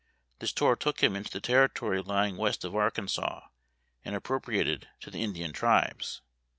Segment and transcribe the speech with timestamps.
[0.39, 3.41] This tour took him into the territory lying west of Arkansas,
[4.03, 6.23] and appropriated to the Indian tribes.